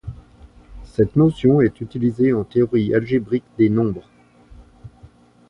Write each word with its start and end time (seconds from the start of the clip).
Cette 0.83 1.15
notion 1.15 1.61
est 1.61 1.79
utilisée 1.79 2.33
en 2.33 2.43
théorie 2.43 2.91
algébrique 2.95 3.43
des 3.59 3.69
nombres. 3.69 4.09